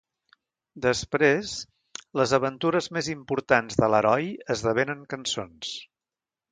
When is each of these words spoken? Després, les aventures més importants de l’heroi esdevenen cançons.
Després, 0.85 1.51
les 2.21 2.33
aventures 2.39 2.91
més 2.99 3.13
importants 3.15 3.81
de 3.83 3.93
l’heroi 3.95 4.35
esdevenen 4.57 5.09
cançons. 5.15 5.81